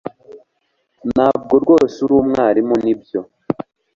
Ntabwo 1.13 1.53
rwose 1.63 1.97
uri 2.05 2.13
umwarimu 2.21 2.75
nibyo 2.83 3.19